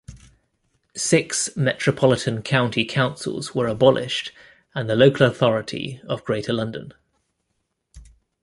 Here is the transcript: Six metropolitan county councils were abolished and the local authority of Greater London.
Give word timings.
Six 0.97 1.55
metropolitan 1.55 2.41
county 2.41 2.85
councils 2.85 3.53
were 3.53 3.67
abolished 3.67 4.31
and 4.73 4.89
the 4.89 4.95
local 4.95 5.27
authority 5.27 6.01
of 6.07 6.23
Greater 6.23 6.53
London. 6.53 6.95